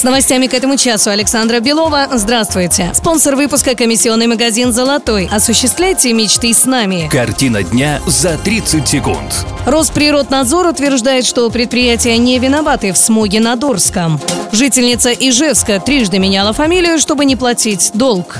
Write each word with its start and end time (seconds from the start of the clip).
С 0.00 0.02
новостями 0.02 0.46
к 0.46 0.54
этому 0.54 0.78
часу 0.78 1.10
Александра 1.10 1.60
Белова. 1.60 2.08
Здравствуйте. 2.14 2.90
Спонсор 2.94 3.36
выпуска 3.36 3.74
комиссионный 3.74 4.28
магазин 4.28 4.72
«Золотой». 4.72 5.28
Осуществляйте 5.30 6.14
мечты 6.14 6.54
с 6.54 6.64
нами. 6.64 7.06
Картина 7.12 7.62
дня 7.62 8.00
за 8.06 8.38
30 8.38 8.88
секунд. 8.88 9.44
Росприроднадзор 9.66 10.68
утверждает, 10.68 11.26
что 11.26 11.50
предприятия 11.50 12.16
не 12.16 12.38
виноваты 12.38 12.94
в 12.94 12.96
смоге 12.96 13.40
над 13.40 13.62
Орском. 13.62 14.18
Жительница 14.52 15.10
Ижевска 15.10 15.78
трижды 15.80 16.18
меняла 16.18 16.54
фамилию, 16.54 16.98
чтобы 16.98 17.26
не 17.26 17.36
платить 17.36 17.90
долг. 17.92 18.38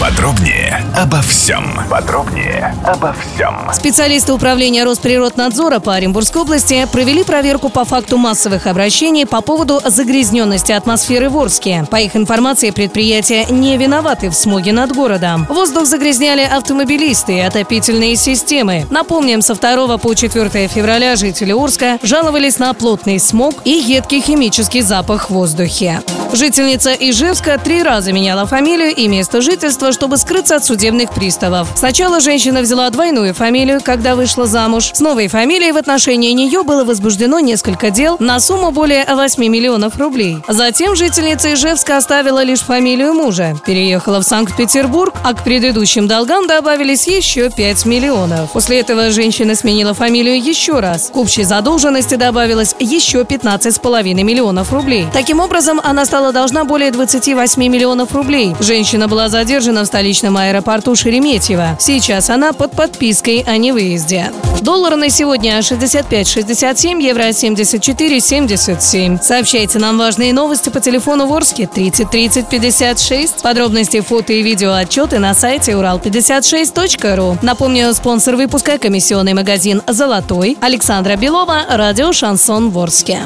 Подробнее 0.00 0.84
обо 0.96 1.22
всем. 1.22 1.64
Подробнее 1.88 2.74
обо 2.84 3.14
всем. 3.14 3.72
Специалисты 3.72 4.32
управления 4.32 4.84
Росприроднадзора 4.84 5.78
по 5.78 5.94
Оренбургской 5.94 6.42
области 6.42 6.86
провели 6.92 7.22
проверку 7.22 7.68
по 7.68 7.84
факту 7.84 8.18
массовых 8.18 8.66
обращений 8.66 9.24
по 9.24 9.40
поводу 9.40 9.80
загрязненности 9.84 10.72
атмосферы 10.72 11.30
в 11.30 11.38
Орске. 11.38 11.86
По 11.90 11.96
их 11.96 12.16
информации, 12.16 12.70
предприятия 12.70 13.46
не 13.46 13.76
виноваты 13.76 14.30
в 14.30 14.34
смоге 14.34 14.72
над 14.72 14.92
городом. 14.94 15.46
Воздух 15.48 15.86
загрязняли 15.86 16.42
автомобилисты 16.42 17.36
и 17.36 17.40
отопительные 17.40 18.16
системы. 18.16 18.86
Напомним, 18.90 19.42
со 19.42 19.54
2 19.54 19.98
по 19.98 20.14
4 20.14 20.68
февраля 20.68 21.16
жители 21.16 21.52
Орска 21.52 21.98
жаловались 22.02 22.58
на 22.58 22.74
плотный 22.74 23.20
смог 23.20 23.54
и 23.64 23.70
едкий 23.70 24.20
химический 24.20 24.80
запах 24.80 25.30
в 25.30 25.34
воздухе. 25.34 26.02
Жительница 26.34 26.92
Ижевска 26.92 27.60
три 27.62 27.84
раза 27.84 28.12
меняла 28.12 28.44
фамилию 28.44 28.92
и 28.92 29.06
место 29.06 29.40
жительства, 29.40 29.92
чтобы 29.92 30.16
скрыться 30.16 30.56
от 30.56 30.64
судебных 30.64 31.14
приставов. 31.14 31.68
Сначала 31.76 32.18
женщина 32.18 32.60
взяла 32.60 32.90
двойную 32.90 33.34
фамилию, 33.34 33.80
когда 33.80 34.16
вышла 34.16 34.46
замуж. 34.46 34.90
С 34.92 34.98
новой 34.98 35.28
фамилией 35.28 35.70
в 35.70 35.76
отношении 35.76 36.32
нее 36.32 36.64
было 36.64 36.82
возбуждено 36.82 37.38
несколько 37.38 37.90
дел 37.90 38.16
на 38.18 38.40
сумму 38.40 38.72
более 38.72 39.04
8 39.04 39.46
миллионов 39.46 39.96
рублей. 39.96 40.38
Затем 40.48 40.96
жительница 40.96 41.54
Ижевска 41.54 41.98
оставила 41.98 42.42
лишь 42.42 42.62
фамилию 42.62 43.14
мужа, 43.14 43.54
переехала 43.64 44.18
в 44.18 44.24
Санкт-Петербург, 44.24 45.14
а 45.22 45.34
к 45.34 45.44
предыдущим 45.44 46.08
долгам 46.08 46.48
добавились 46.48 47.06
еще 47.06 47.48
5 47.48 47.86
миллионов. 47.86 48.50
После 48.50 48.80
этого 48.80 49.12
женщина 49.12 49.54
сменила 49.54 49.94
фамилию 49.94 50.42
еще 50.42 50.80
раз. 50.80 51.10
К 51.14 51.16
общей 51.16 51.44
задолженности 51.44 52.16
добавилось 52.16 52.74
еще 52.80 53.20
15,5 53.22 54.14
миллионов 54.24 54.72
рублей. 54.72 55.06
Таким 55.12 55.38
образом, 55.38 55.80
она 55.84 56.04
стала 56.04 56.23
должна 56.32 56.64
более 56.64 56.90
28 56.90 57.62
миллионов 57.62 58.14
рублей. 58.14 58.54
Женщина 58.60 59.08
была 59.08 59.28
задержана 59.28 59.82
в 59.82 59.86
столичном 59.86 60.36
аэропорту 60.36 60.94
Шереметьево. 60.96 61.76
Сейчас 61.78 62.30
она 62.30 62.52
под 62.52 62.72
подпиской 62.72 63.44
о 63.46 63.56
невыезде. 63.56 64.32
Доллар 64.60 64.96
на 64.96 65.10
сегодня 65.10 65.58
65,67, 65.58 67.02
евро 67.02 67.24
74,77. 67.24 69.22
Сообщайте 69.22 69.78
нам 69.78 69.98
важные 69.98 70.32
новости 70.32 70.70
по 70.70 70.80
телефону 70.80 71.26
Ворске 71.26 71.66
30 71.66 72.10
30 72.10 72.48
56. 72.48 73.42
Подробности, 73.42 74.00
фото 74.00 74.32
и 74.32 74.42
видео 74.42 74.72
отчеты 74.72 75.18
на 75.18 75.34
сайте 75.34 75.72
урал56.ру. 75.72 77.38
Напомню, 77.42 77.92
спонсор 77.92 78.36
выпуска– 78.36 78.78
комиссионный 78.80 79.34
магазин 79.34 79.82
«Золотой». 79.86 80.56
Александра 80.60 81.16
Белова, 81.16 81.66
радио 81.68 82.12
«Шансон 82.12 82.70
Ворске». 82.70 83.20